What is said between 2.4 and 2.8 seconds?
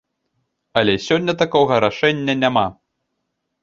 няма.